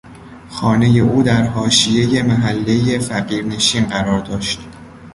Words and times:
خانهی 0.49 0.99
او 0.99 1.23
در 1.23 1.43
حاشیهی 1.43 2.21
محلهی 2.21 2.99
فقیرنشین 2.99 3.85
قرار 3.85 4.19
داشت. 4.19 4.59